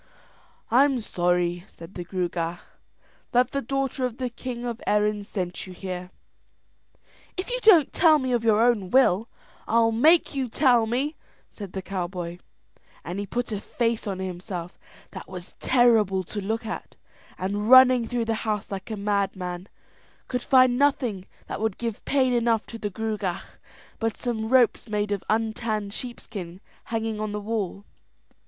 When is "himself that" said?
14.17-15.27